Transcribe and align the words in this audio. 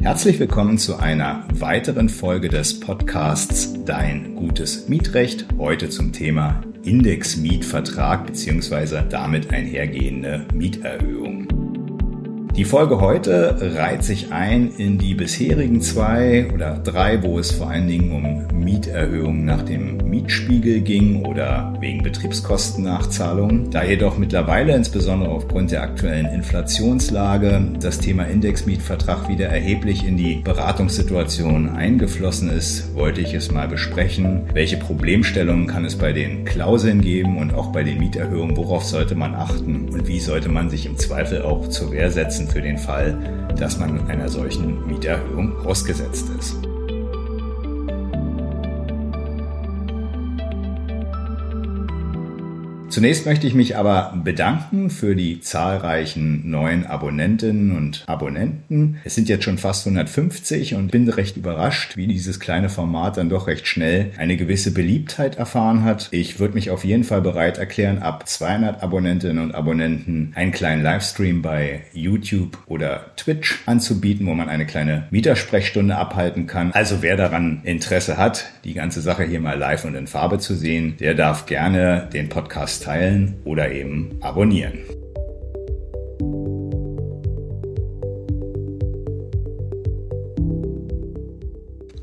Herzlich 0.00 0.38
willkommen 0.38 0.78
zu 0.78 0.96
einer 0.96 1.44
weiteren 1.52 2.08
Folge 2.08 2.48
des 2.48 2.78
Podcasts 2.78 3.74
Dein 3.84 4.36
gutes 4.36 4.88
Mietrecht. 4.88 5.46
Heute 5.58 5.90
zum 5.90 6.12
Thema 6.12 6.62
Index-Mietvertrag 6.84 8.26
bzw. 8.26 9.02
damit 9.10 9.50
einhergehende 9.50 10.46
Mieterhöhung. 10.54 11.47
Die 12.58 12.64
Folge 12.64 13.00
heute 13.00 13.76
reiht 13.76 14.02
sich 14.02 14.32
ein 14.32 14.72
in 14.78 14.98
die 14.98 15.14
bisherigen 15.14 15.80
zwei 15.80 16.48
oder 16.52 16.76
drei, 16.82 17.22
wo 17.22 17.38
es 17.38 17.52
vor 17.52 17.70
allen 17.70 17.86
Dingen 17.86 18.10
um 18.10 18.64
Mieterhöhungen 18.64 19.44
nach 19.44 19.62
dem 19.62 19.98
Mietspiegel 19.98 20.80
ging 20.80 21.24
oder 21.24 21.72
wegen 21.78 22.02
Betriebskostennachzahlungen. 22.02 23.70
Da 23.70 23.84
jedoch 23.84 24.18
mittlerweile 24.18 24.74
insbesondere 24.74 25.30
aufgrund 25.30 25.70
der 25.70 25.84
aktuellen 25.84 26.26
Inflationslage 26.26 27.62
das 27.80 28.00
Thema 28.00 28.24
Indexmietvertrag 28.24 29.28
wieder 29.28 29.46
erheblich 29.46 30.04
in 30.04 30.16
die 30.16 30.40
Beratungssituation 30.42 31.68
eingeflossen 31.68 32.50
ist, 32.50 32.92
wollte 32.96 33.20
ich 33.20 33.34
es 33.34 33.52
mal 33.52 33.68
besprechen. 33.68 34.42
Welche 34.52 34.78
Problemstellungen 34.78 35.68
kann 35.68 35.84
es 35.84 35.94
bei 35.94 36.12
den 36.12 36.44
Klauseln 36.44 37.02
geben 37.02 37.38
und 37.38 37.54
auch 37.54 37.70
bei 37.70 37.84
den 37.84 37.98
Mieterhöhungen? 37.98 38.56
Worauf 38.56 38.82
sollte 38.82 39.14
man 39.14 39.36
achten 39.36 39.90
und 39.92 40.08
wie 40.08 40.18
sollte 40.18 40.48
man 40.48 40.70
sich 40.70 40.86
im 40.86 40.98
Zweifel 40.98 41.42
auch 41.42 41.68
zur 41.68 41.92
Wehr 41.92 42.10
setzen? 42.10 42.47
Für 42.48 42.62
den 42.62 42.78
Fall, 42.78 43.16
dass 43.56 43.78
man 43.78 44.08
einer 44.08 44.28
solchen 44.28 44.86
Mieterhöhung 44.86 45.66
ausgesetzt 45.66 46.26
ist. 46.38 46.56
Zunächst 52.98 53.26
möchte 53.26 53.46
ich 53.46 53.54
mich 53.54 53.76
aber 53.76 54.12
bedanken 54.24 54.90
für 54.90 55.14
die 55.14 55.40
zahlreichen 55.40 56.50
neuen 56.50 56.84
Abonnentinnen 56.84 57.76
und 57.76 58.02
Abonnenten. 58.08 58.98
Es 59.04 59.14
sind 59.14 59.28
jetzt 59.28 59.44
schon 59.44 59.56
fast 59.56 59.86
150 59.86 60.74
und 60.74 60.90
bin 60.90 61.08
recht 61.08 61.36
überrascht, 61.36 61.96
wie 61.96 62.08
dieses 62.08 62.40
kleine 62.40 62.68
Format 62.68 63.16
dann 63.16 63.28
doch 63.28 63.46
recht 63.46 63.68
schnell 63.68 64.10
eine 64.18 64.36
gewisse 64.36 64.72
Beliebtheit 64.72 65.36
erfahren 65.36 65.84
hat. 65.84 66.08
Ich 66.10 66.40
würde 66.40 66.54
mich 66.54 66.70
auf 66.70 66.84
jeden 66.84 67.04
Fall 67.04 67.20
bereit 67.20 67.56
erklären, 67.56 68.00
ab 68.00 68.28
200 68.28 68.82
Abonnentinnen 68.82 69.44
und 69.44 69.54
Abonnenten 69.54 70.32
einen 70.34 70.50
kleinen 70.50 70.82
Livestream 70.82 71.40
bei 71.40 71.82
YouTube 71.92 72.58
oder 72.66 73.14
Twitch 73.14 73.60
anzubieten, 73.66 74.26
wo 74.26 74.34
man 74.34 74.48
eine 74.48 74.66
kleine 74.66 75.06
Mietersprechstunde 75.12 75.94
abhalten 75.94 76.48
kann. 76.48 76.72
Also 76.72 77.00
wer 77.00 77.16
daran 77.16 77.60
Interesse 77.62 78.16
hat, 78.16 78.46
die 78.64 78.74
ganze 78.74 79.02
Sache 79.02 79.22
hier 79.22 79.38
mal 79.38 79.56
live 79.56 79.84
und 79.84 79.94
in 79.94 80.08
Farbe 80.08 80.40
zu 80.40 80.56
sehen, 80.56 80.96
der 80.98 81.14
darf 81.14 81.46
gerne 81.46 82.08
den 82.12 82.28
Podcast 82.28 82.87
teilen 82.88 83.34
oder 83.44 83.70
eben 83.70 84.16
abonnieren. 84.22 84.78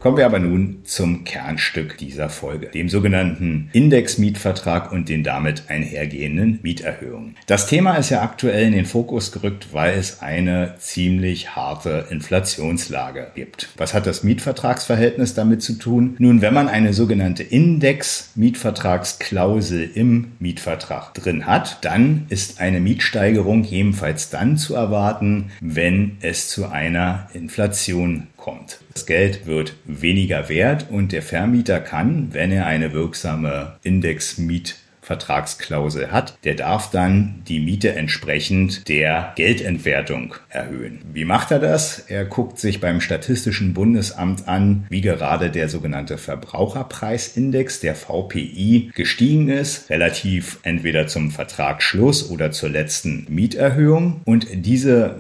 Kommen 0.06 0.18
wir 0.18 0.28
aber 0.28 0.38
nun 0.38 0.82
zum 0.84 1.24
Kernstück 1.24 1.98
dieser 1.98 2.30
Folge, 2.30 2.68
dem 2.68 2.90
sogenannten 2.90 3.72
Indexmietvertrag 3.74 4.92
und 4.92 5.10
den 5.10 5.24
damit 5.24 5.64
einhergehenden 5.68 6.60
Mieterhöhungen. 6.62 7.36
Das 7.48 7.66
Thema 7.66 7.96
ist 7.96 8.12
ja 8.12 8.22
aktuell 8.22 8.68
in 8.68 8.74
den 8.74 8.86
Fokus 8.86 9.32
gerückt, 9.32 9.70
weil 9.72 9.98
es 9.98 10.22
eine 10.22 10.76
ziemlich 10.78 11.56
harte 11.56 12.06
Inflationslage 12.12 13.32
gibt. 13.34 13.70
Was 13.78 13.96
hat 13.96 14.06
das 14.06 14.24
Mietvertragsverhältnis 14.24 15.34
damit 15.34 15.64
zu 15.64 15.74
tun? 15.74 16.16
Nun, 16.20 16.44
wenn 16.44 16.54
man 16.54 16.68
eine 16.68 16.94
sogenannte 16.94 17.42
Index-Mietvertragsklausel 17.42 19.90
im 19.96 20.34
Mietvertrag 20.38 21.16
drin 21.16 21.48
hat, 21.48 21.84
dann 21.84 22.28
ist 22.30 22.62
eine 22.62 22.80
Mietsteigerung 22.80 23.64
jedenfalls 23.64 24.30
dann 24.30 24.58
zu 24.58 24.76
erwarten, 24.76 25.50
wenn 25.62 26.18
es 26.22 26.50
zu 26.50 26.68
einer 26.68 27.28
Inflation 27.34 28.28
kommt. 28.38 28.85
Das 28.96 29.06
Geld 29.06 29.46
wird 29.46 29.74
weniger 29.84 30.48
wert 30.48 30.88
und 30.90 31.12
der 31.12 31.22
Vermieter 31.22 31.82
kann, 31.82 32.34
wenn 32.34 32.50
er 32.50 32.66
eine 32.66 32.94
wirksame 32.94 33.76
Indexmiet 33.84 34.78
Vertragsklausel 35.06 36.12
hat, 36.12 36.36
der 36.44 36.56
darf 36.56 36.90
dann 36.90 37.44
die 37.48 37.60
Miete 37.60 37.94
entsprechend 37.94 38.90
der 38.90 39.34
Geldentwertung 39.36 40.34
erhöhen. 40.50 41.02
Wie 41.14 41.26
macht 41.26 41.52
er 41.52 41.60
das? 41.60 42.00
Er 42.08 42.26
guckt 42.26 42.58
sich 42.58 42.82
beim 42.82 43.02
Statistischen 43.02 43.76
Bundesamt 43.76 44.48
an, 44.48 44.88
wie 44.90 45.02
gerade 45.02 45.52
der 45.52 45.70
sogenannte 45.70 46.18
Verbraucherpreisindex, 46.18 47.82
der 47.82 47.94
VPI, 47.94 48.92
gestiegen 48.96 49.50
ist, 49.50 49.92
relativ 49.92 50.58
entweder 50.64 51.06
zum 51.06 51.30
Vertragsschluss 51.30 52.32
oder 52.32 52.52
zur 52.52 52.70
letzten 52.70 53.28
Mieterhöhung. 53.30 54.22
Und 54.26 54.48
diese 54.66 55.18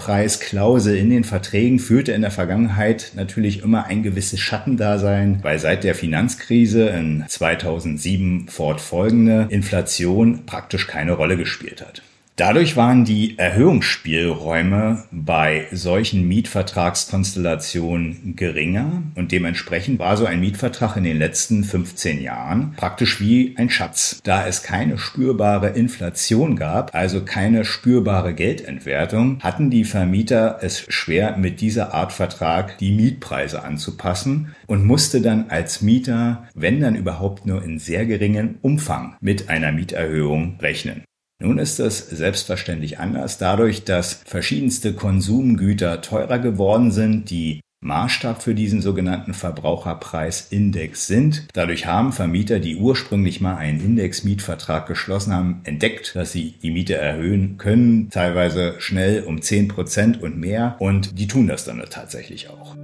Mietpreisklausel 0.00 0.96
in 0.96 1.10
den 1.10 1.24
Verträgen 1.24 1.78
führte 1.78 2.12
in 2.12 2.22
der 2.22 2.30
Vergangenheit 2.30 3.12
natürlich 3.16 3.62
immer 3.62 3.84
ein 3.84 4.02
gewisses 4.02 4.40
Schattendasein, 4.40 5.40
weil 5.42 5.58
seit 5.58 5.84
der 5.84 5.94
Finanzkrise 5.94 6.88
in 6.88 7.24
2007 7.28 8.48
fortfolgend 8.48 8.80
folgende 8.90 9.46
Inflation 9.54 10.46
praktisch 10.46 10.86
keine 10.86 11.12
Rolle 11.12 11.36
gespielt 11.36 11.80
hat. 11.80 12.02
Dadurch 12.40 12.74
waren 12.74 13.04
die 13.04 13.38
Erhöhungsspielräume 13.38 15.04
bei 15.10 15.66
solchen 15.72 16.26
Mietvertragskonstellationen 16.26 18.34
geringer 18.34 19.02
und 19.14 19.30
dementsprechend 19.30 19.98
war 19.98 20.16
so 20.16 20.24
ein 20.24 20.40
Mietvertrag 20.40 20.96
in 20.96 21.04
den 21.04 21.18
letzten 21.18 21.64
15 21.64 22.22
Jahren 22.22 22.72
praktisch 22.78 23.20
wie 23.20 23.54
ein 23.58 23.68
Schatz. 23.68 24.20
Da 24.24 24.46
es 24.46 24.62
keine 24.62 24.96
spürbare 24.96 25.68
Inflation 25.68 26.56
gab, 26.56 26.94
also 26.94 27.26
keine 27.26 27.66
spürbare 27.66 28.32
Geldentwertung, 28.32 29.38
hatten 29.40 29.68
die 29.68 29.84
Vermieter 29.84 30.60
es 30.62 30.86
schwer 30.88 31.36
mit 31.36 31.60
dieser 31.60 31.92
Art 31.92 32.14
Vertrag 32.14 32.78
die 32.78 32.92
Mietpreise 32.92 33.64
anzupassen 33.64 34.54
und 34.66 34.86
musste 34.86 35.20
dann 35.20 35.50
als 35.50 35.82
Mieter, 35.82 36.48
wenn 36.54 36.80
dann 36.80 36.94
überhaupt 36.94 37.44
nur 37.44 37.62
in 37.62 37.78
sehr 37.78 38.06
geringem 38.06 38.54
Umfang 38.62 39.16
mit 39.20 39.50
einer 39.50 39.72
Mieterhöhung 39.72 40.58
rechnen. 40.60 41.02
Nun 41.40 41.58
ist 41.58 41.78
das 41.78 41.98
selbstverständlich 42.10 42.98
anders. 42.98 43.38
Dadurch, 43.38 43.84
dass 43.84 44.20
verschiedenste 44.26 44.92
Konsumgüter 44.92 46.02
teurer 46.02 46.38
geworden 46.38 46.92
sind, 46.92 47.30
die 47.30 47.60
Maßstab 47.82 48.42
für 48.42 48.54
diesen 48.54 48.82
sogenannten 48.82 49.32
Verbraucherpreisindex 49.32 51.06
sind. 51.06 51.46
Dadurch 51.54 51.86
haben 51.86 52.12
Vermieter, 52.12 52.60
die 52.60 52.76
ursprünglich 52.76 53.40
mal 53.40 53.56
einen 53.56 53.80
Indexmietvertrag 53.80 54.86
geschlossen 54.86 55.32
haben, 55.34 55.60
entdeckt, 55.64 56.14
dass 56.14 56.32
sie 56.32 56.56
die 56.62 56.70
Miete 56.70 56.96
erhöhen 56.96 57.56
können, 57.56 58.10
teilweise 58.10 58.74
schnell 58.78 59.22
um 59.22 59.40
10 59.40 59.68
Prozent 59.68 60.22
und 60.22 60.38
mehr. 60.38 60.76
Und 60.78 61.18
die 61.18 61.26
tun 61.26 61.46
das 61.46 61.64
dann 61.64 61.82
tatsächlich 61.88 62.50
auch. 62.50 62.76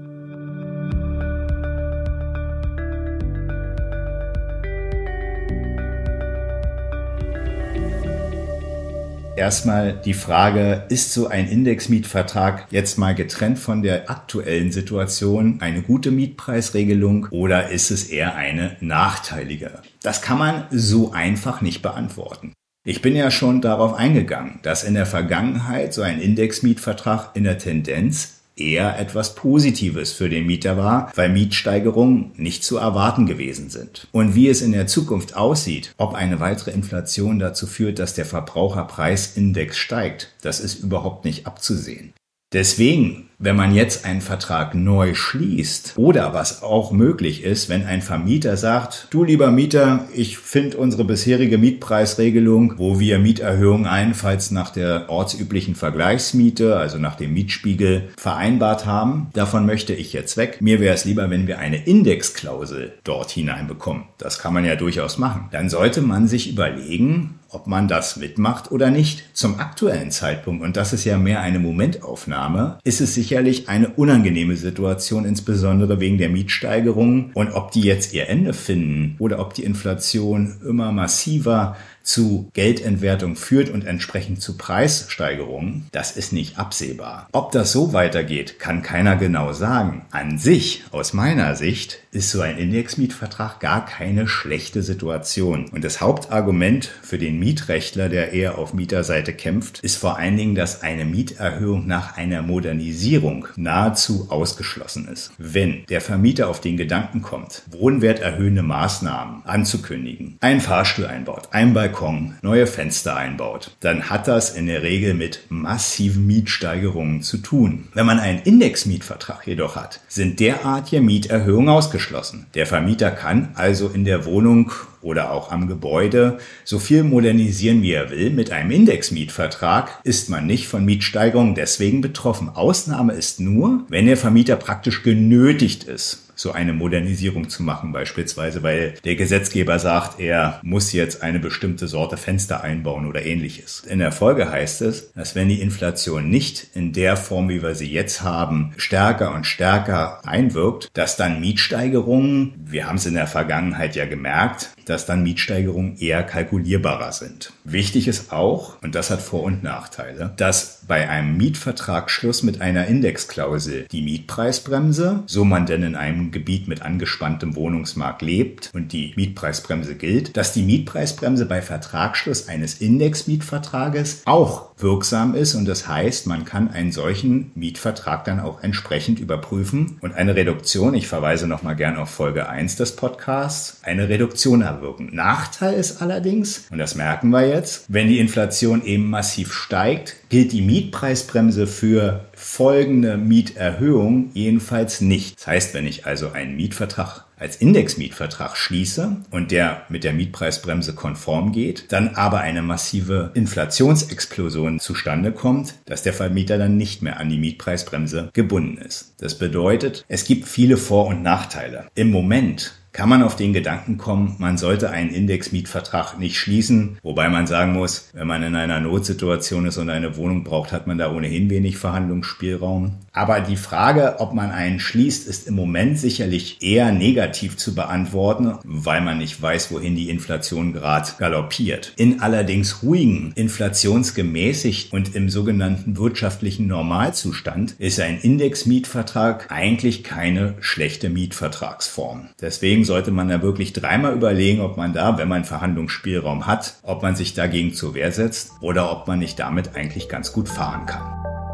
Erstmal 9.36 9.92
die 9.92 10.14
Frage, 10.14 10.86
ist 10.88 11.12
so 11.12 11.28
ein 11.28 11.47
Indexmietvertrag 11.48 12.69
jetzt 12.70 12.97
mal 12.97 13.14
getrennt 13.14 13.58
von 13.58 13.82
der 13.82 14.10
aktuellen 14.10 14.72
Situation 14.72 15.60
eine 15.60 15.82
gute 15.82 16.10
Mietpreisregelung 16.10 17.28
oder 17.30 17.69
ist 17.69 17.91
es 17.91 18.04
eher 18.04 18.34
eine 18.34 18.78
nachteilige? 18.80 19.82
Das 20.02 20.22
kann 20.22 20.38
man 20.38 20.64
so 20.70 21.12
einfach 21.12 21.60
nicht 21.60 21.82
beantworten. 21.82 22.54
Ich 22.86 23.02
bin 23.02 23.14
ja 23.14 23.30
schon 23.30 23.60
darauf 23.60 23.92
eingegangen, 23.92 24.60
dass 24.62 24.84
in 24.84 24.94
der 24.94 25.06
Vergangenheit 25.06 25.92
so 25.92 26.00
ein 26.00 26.18
Indexmietvertrag 26.18 27.32
in 27.34 27.44
der 27.44 27.58
Tendenz 27.58 28.35
eher 28.56 28.99
etwas 28.99 29.34
Positives 29.34 30.12
für 30.12 30.28
den 30.28 30.47
Mieter 30.47 30.77
war, 30.77 31.12
weil 31.15 31.28
Mietsteigerungen 31.28 32.33
nicht 32.37 32.65
zu 32.65 32.78
erwarten 32.78 33.27
gewesen 33.27 33.69
sind. 33.69 34.09
Und 34.12 34.34
wie 34.34 34.49
es 34.49 34.62
in 34.62 34.72
der 34.72 34.87
Zukunft 34.87 35.37
aussieht, 35.37 35.93
ob 35.99 36.15
eine 36.15 36.41
weitere 36.41 36.71
Inflation 36.71 37.39
dazu 37.39 37.66
führt, 37.66 37.99
dass 37.99 38.15
der 38.15 38.25
Verbraucherpreisindex 38.25 39.77
steigt, 39.77 40.34
das 40.41 40.61
ist 40.61 40.83
überhaupt 40.83 41.25
nicht 41.25 41.47
abzusehen. 41.47 42.15
Deswegen 42.53 43.25
wenn 43.38 43.56
man 43.56 43.74
jetzt 43.74 44.04
einen 44.04 44.21
Vertrag 44.22 44.74
neu 44.74 45.15
schließt 45.15 45.94
oder 45.97 46.33
was 46.33 46.62
auch 46.62 46.91
möglich 46.91 47.44
ist, 47.44 47.68
wenn 47.68 47.84
ein 47.84 48.00
Vermieter 48.00 48.56
sagt, 48.56 49.09
du 49.10 49.24
lieber 49.24 49.50
Mieter, 49.50 50.06
ich 50.15 50.38
finde 50.38 50.78
unsere 50.78 51.04
bisherige 51.04 51.59
Mietpreisregelung, 51.59 52.74
wo 52.78 52.98
wir 52.98 53.18
Mieterhöhungen 53.18 53.86
allenfalls 53.86 54.50
nach 54.50 54.71
der 54.71 55.10
ortsüblichen 55.10 55.74
Vergleichsmiete, 55.74 56.77
also 56.77 56.98
nach 56.98 57.16
dem 57.16 57.34
Mietspiegel 57.34 58.09
vereinbart 58.16 58.86
haben, 58.86 59.28
davon 59.34 59.66
möchte 59.66 59.92
ich 59.92 60.12
jetzt 60.12 60.36
weg. 60.36 60.59
Mir 60.60 60.80
wäre 60.80 60.94
es 60.94 61.04
lieber, 61.04 61.28
wenn 61.28 61.47
wir 61.47 61.59
eine 61.59 61.84
Indexklausel 61.84 62.94
dort 63.04 63.30
hineinbekommen. 63.30 64.04
Das 64.18 64.39
kann 64.39 64.54
man 64.54 64.65
ja 64.65 64.77
durchaus 64.77 65.18
machen. 65.18 65.48
Dann 65.53 65.68
sollte 65.68 66.00
man 66.00 66.27
sich 66.27 66.50
überlegen, 66.50 67.39
ob 67.50 67.66
man 67.66 67.89
das 67.89 68.16
mitmacht 68.16 68.71
oder 68.71 68.91
nicht. 68.91 69.24
Zum 69.32 69.60
aktuellen 69.60 70.10
Zeitpunkt, 70.10 70.62
und 70.62 70.77
das 70.77 70.92
ist 70.92 71.04
ja 71.04 71.16
mehr 71.16 71.41
eine 71.41 71.59
Momentaufnahme, 71.59 72.78
ist 72.84 73.00
es 73.00 73.15
sicherlich 73.27 73.69
eine 73.69 73.89
unangenehme 73.89 74.57
Situation, 74.57 75.25
insbesondere 75.25 75.99
wegen 75.99 76.17
der 76.17 76.28
Mietsteigerungen. 76.28 77.33
Und 77.34 77.51
ob 77.51 77.73
die 77.73 77.81
jetzt 77.81 78.15
ihr 78.15 78.28
Ende 78.28 78.53
finden 78.53 79.17
oder 79.19 79.41
ob 79.41 79.53
die 79.53 79.65
Inflation 79.65 80.55
immer 80.65 80.93
massiver 80.93 81.77
zu 82.06 82.50
Geldentwertung 82.54 83.34
führt 83.34 83.68
und 83.68 83.84
entsprechend 83.84 84.41
zu 84.41 84.56
Preissteigerungen, 84.56 85.86
das 85.91 86.16
ist 86.16 86.32
nicht 86.32 86.56
absehbar. 86.56 87.28
Ob 87.32 87.50
das 87.50 87.72
so 87.72 87.92
weitergeht, 87.92 88.60
kann 88.60 88.82
keiner 88.82 89.16
genau 89.16 89.53
sagen. 89.53 90.06
An 90.12 90.38
sich, 90.38 90.84
aus 90.92 91.12
meiner 91.12 91.56
Sicht, 91.56 91.98
ist 92.12 92.30
so 92.30 92.41
ein 92.41 92.58
Indexmietvertrag 92.58 93.58
gar 93.58 93.84
keine 93.84 94.28
schlechte 94.28 94.82
Situation. 94.82 95.68
Und 95.70 95.84
das 95.84 96.00
Hauptargument 96.00 96.86
für 97.03 97.18
den 97.18 97.41
Mietrechtler, 97.41 98.08
der 98.08 98.32
eher 98.32 98.56
auf 98.56 98.72
Mieterseite 98.72 99.32
kämpft, 99.32 99.80
ist 99.80 99.97
vor 99.97 100.16
allen 100.16 100.36
Dingen, 100.36 100.54
dass 100.54 100.82
eine 100.82 101.04
Mieterhöhung 101.04 101.88
nach 101.88 102.16
einer 102.16 102.42
Modernisierung 102.42 103.48
nahezu 103.56 104.28
ausgeschlossen 104.30 105.08
ist. 105.08 105.32
Wenn 105.38 105.84
der 105.86 106.00
Vermieter 106.00 106.48
auf 106.48 106.60
den 106.60 106.76
Gedanken 106.76 107.20
kommt, 107.20 107.64
wohnwerterhöhende 107.70 108.62
Maßnahmen 108.62 109.44
anzukündigen, 109.44 110.38
einen 110.41 110.60
Fahrstuhl 110.60 111.06
einbaut, 111.06 111.48
einen 111.50 111.74
Balkon, 111.74 111.96
neue 112.43 112.66
Fenster 112.66 113.16
einbaut, 113.16 113.77
dann 113.81 114.10
hat 114.10 114.28
das 114.28 114.54
in 114.54 114.66
der 114.66 114.83
Regel 114.83 115.15
mit 115.15 115.41
massiven 115.48 116.27
Mietsteigerungen 116.27 117.22
zu 117.22 117.39
tun. 117.39 117.89
Wenn 117.95 118.07
man 118.07 118.19
einen 118.19 118.41
Indexmietvertrag 118.41 119.47
jedoch 119.47 119.77
hat, 119.77 120.01
sind 120.09 120.41
derartige 120.41 121.03
Mieterhöhungen 121.03 121.69
ausgeschlossen. 121.69 122.47
Der 122.54 122.66
Vermieter 122.66 123.10
kann 123.10 123.51
also 123.54 123.89
in 123.89 124.04
der 124.04 124.25
Wohnung 124.25 124.72
oder 125.07 125.31
auch 125.31 125.53
am 125.53 125.69
Gebäude 125.69 126.39
so 126.65 126.78
viel 126.78 127.04
modernisieren, 127.04 127.83
wie 127.83 127.93
er 127.93 128.10
will. 128.10 128.31
Mit 128.31 128.51
einem 128.51 128.72
Indexmietvertrag 128.72 130.01
ist 130.03 130.28
man 130.28 130.47
nicht 130.47 130.66
von 130.66 130.84
Mietsteigerungen 130.84 131.54
deswegen 131.54 132.01
betroffen. 132.01 132.49
Ausnahme 132.49 133.13
ist 133.13 133.41
nur, 133.41 133.84
wenn 133.89 134.07
der 134.07 134.16
Vermieter 134.16 134.57
praktisch 134.57 135.03
genötigt 135.03 135.84
ist, 135.84 136.26
so 136.36 136.53
eine 136.53 136.72
Modernisierung 136.72 137.48
zu 137.48 137.62
machen, 137.65 137.92
beispielsweise, 137.92 138.62
weil 138.62 138.94
der 139.04 139.16
Gesetzgeber 139.16 139.78
sagt, 139.78 140.21
er 140.21 140.60
muss 140.62 140.92
jetzt 140.92 141.22
eine 141.22 141.41
bestimmte 141.41 141.88
Sorte 141.88 142.16
Fenster 142.16 142.62
einbauen 142.62 143.06
oder 143.06 143.24
ähnliches. 143.24 143.83
In 143.88 143.98
der 143.98 144.12
Folge 144.12 144.50
heißt 144.50 144.83
es, 144.83 145.12
dass 145.12 145.34
wenn 145.34 145.48
die 145.48 145.60
Inflation 145.60 146.28
nicht 146.28 146.68
in 146.74 146.92
der 146.92 147.16
Form, 147.16 147.48
wie 147.48 147.62
wir 147.62 147.74
sie 147.74 147.91
jetzt 147.91 148.22
haben, 148.22 148.72
stärker 148.77 149.34
und 149.34 149.47
stärker 149.47 150.21
einwirkt, 150.27 150.91
dass 150.92 151.16
dann 151.16 151.41
Mietsteigerungen, 151.41 152.54
wir 152.65 152.86
haben 152.86 152.97
es 152.97 153.06
in 153.06 153.15
der 153.15 153.27
Vergangenheit 153.27 153.97
ja 153.97 154.04
gemerkt, 154.04 154.76
dass 154.86 155.04
dann 155.04 155.22
Mietsteigerungen 155.22 155.98
eher 155.98 156.22
kalkulierbarer 156.22 157.12
sind. 157.12 157.53
Wichtig 157.65 158.09
ist 158.09 158.33
auch, 158.33 158.80
und 158.83 158.94
das 158.94 159.10
hat 159.10 159.21
Vor- 159.21 159.42
und 159.42 159.62
Nachteile, 159.62 160.33
dass 160.36 160.80
bei 160.86 161.09
einem 161.09 161.36
Mietvertragsschluss 161.36 162.42
mit 162.42 162.60
einer 162.60 162.86
Indexklausel 162.86 163.86
die 163.91 164.03
Mietpreisbremse, 164.03 165.24
so 165.27 165.44
man 165.44 165.66
denn 165.66 165.83
in 165.83 165.97
einem 165.97 166.30
Gebiet 166.30 166.68
mit 166.68 166.83
angespanntem 166.83 167.56
Wohnungsmarkt 167.56 168.22
lebt 168.22 168.71
und 168.72 168.92
die 168.92 169.12
Mietpreisbremse 169.16 169.97
gilt, 169.97 170.36
dass 170.36 170.53
die 170.53 170.62
Mietpreisbremse 170.62 171.47
bei 171.47 171.60
Vertragsschluss 171.60 172.48
eines 172.48 172.80
Indexmietvertrages 172.80 174.22
auch 174.24 174.71
wirksam 174.78 175.34
ist 175.34 175.54
und 175.54 175.66
das 175.66 175.89
heißt, 175.89 176.27
man 176.27 176.44
kann 176.44 176.71
einen 176.71 176.92
solchen 176.92 177.50
Mietvertrag 177.54 178.24
dann 178.24 178.41
auch 178.41 178.62
entsprechend 178.62 179.18
überprüfen 179.18 179.98
und 180.00 180.15
eine 180.15 180.36
Reduktion, 180.36 180.94
ich 180.94 181.09
verweise 181.09 181.47
nochmal 181.47 181.77
gern 181.77 181.97
auf 181.97 182.10
Folge 182.10 182.48
1 182.48 182.77
des 182.77 182.94
Podcasts, 182.94 183.80
eine 183.82 184.09
Reduktion 184.09 184.65
erwirken. 184.77 185.11
Nachteil 185.13 185.75
ist 185.75 186.01
allerdings, 186.03 186.67
und 186.71 186.78
das 186.78 186.95
merken 186.95 187.31
wir 187.31 187.47
jetzt, 187.47 187.84
wenn 187.89 188.09
die 188.09 188.19
Inflation 188.19 188.84
eben 188.84 189.09
massiv 189.09 189.53
steigt, 189.53 190.17
gilt 190.28 190.53
die 190.53 190.63
Mietpreisbremse 190.63 191.67
für 191.67 192.27
folgende 192.34 193.17
Mieterhöhung 193.17 194.31
jedenfalls 194.34 195.01
nicht. 195.01 195.39
Das 195.39 195.47
heißt, 195.47 195.75
wenn 195.75 195.87
ich 195.87 196.07
also 196.07 196.33
einen 196.33 196.57
Mietvertrag 196.57 197.25
als 197.39 197.57
Indexmietvertrag 197.57 198.57
schließe 198.57 199.17
und 199.31 199.51
der 199.51 199.83
mit 199.89 200.05
der 200.05 200.15
Mietpreisbremse 200.15 200.95
konform 200.95 201.53
geht, 201.53 201.93
dann 201.93 202.15
aber 202.15 202.41
eine 202.41 202.63
massive 202.63 203.31
Inflationsexplosion 203.34 204.81
zustande 204.81 205.33
kommt, 205.33 205.75
dass 205.84 206.03
der 206.03 206.15
Vermieter 206.15 206.57
dann 206.57 206.77
nicht 206.77 207.03
mehr 207.03 207.21
an 207.21 207.28
die 207.28 207.39
Mietpreisbremse 207.39 208.31
gebunden 208.33 208.78
ist. 208.78 209.15
Das 209.19 209.39
bedeutet, 209.39 210.05
es 210.09 210.25
gibt 210.25 210.49
viele 210.49 210.77
Vor- 210.77 211.09
und 211.09 211.23
Nachteile. 211.23 211.89
Im 211.95 212.11
Moment 212.11 212.75
kann 212.97 213.10
man 213.10 213.22
auf 213.22 213.37
den 213.37 213.53
Gedanken 213.53 213.98
kommen, 213.98 214.37
man 214.39 214.57
sollte 214.57 214.89
einen 214.89 215.10
Indexmietvertrag 215.10 216.19
nicht 216.19 216.39
schließen, 216.39 216.97
wobei 217.03 217.28
man 217.28 217.47
sagen 217.47 217.75
muss, 217.75 218.09
wenn 218.15 218.27
man 218.27 218.43
in 218.43 218.57
einer 218.57 218.81
Notsituation 218.81 219.66
ist 219.66 219.77
und 219.77 219.91
eine 219.91 220.16
Wohnung 220.16 220.45
braucht, 220.45 220.72
hat 220.72 220.87
man 220.87 220.97
da 220.97 221.13
ohnehin 221.13 221.51
wenig 221.51 221.77
Verhandlungsspielraum. 221.77 222.95
Aber 223.13 223.41
die 223.41 223.57
Frage, 223.57 224.16
ob 224.19 224.33
man 224.33 224.51
einen 224.51 224.81
schließt, 224.81 225.27
ist 225.27 225.47
im 225.47 225.54
Moment 225.57 225.98
sicherlich 225.98 226.63
eher 226.63 226.91
negativ 226.91 227.59
zu 227.59 227.75
beantworten, 227.75 228.54
weil 228.65 229.03
man 229.03 229.19
nicht 229.19 229.41
weiß, 229.41 229.72
wohin 229.72 229.95
die 229.95 230.09
Inflation 230.09 230.72
gerade 230.72 231.10
galoppiert. 231.19 231.92
In 231.97 232.21
allerdings 232.21 232.83
ruhigen, 232.83 233.33
inflationsgemäßigt 233.34 234.92
und 234.92 235.15
im 235.15 235.28
sogenannten 235.28 235.99
wirtschaftlichen 235.99 236.66
Normalzustand 236.66 237.75
ist 237.78 238.01
ein 238.01 238.21
Indexmietvertrag 238.21 239.51
eigentlich 239.51 240.03
keine 240.03 240.54
schlechte 240.60 241.10
Mietvertragsform. 241.10 242.28
Deswegen 242.41 242.85
sollte 242.86 243.10
man 243.10 243.28
da 243.28 243.42
wirklich 243.42 243.72
dreimal 243.72 244.15
überlegen, 244.15 244.60
ob 244.60 244.77
man 244.77 244.92
da, 244.92 245.18
wenn 245.18 245.28
man 245.28 245.44
Verhandlungsspielraum 245.44 246.47
hat, 246.47 246.77
ob 246.83 247.03
man 247.03 247.15
sich 247.15 247.34
dagegen 247.34 247.74
zur 247.74 247.94
Wehr 247.94 248.12
setzt 248.12 248.53
oder 248.60 248.91
ob 248.91 249.06
man 249.06 249.18
nicht 249.18 249.38
damit 249.38 249.77
eigentlich 249.77 250.09
ganz 250.09 250.33
gut 250.33 250.48
fahren 250.48 250.86
kann. 250.86 251.46